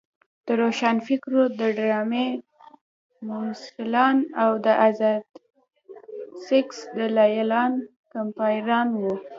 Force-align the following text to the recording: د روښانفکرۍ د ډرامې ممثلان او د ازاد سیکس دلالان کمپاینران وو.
د 0.45 0.47
روښانفکرۍ 0.61 1.41
د 1.59 1.61
ډرامې 1.77 2.27
ممثلان 3.27 4.17
او 4.43 4.51
د 4.65 4.67
ازاد 4.87 5.23
سیکس 6.45 6.77
دلالان 6.97 7.73
کمپاینران 8.13 8.87
وو. 9.01 9.15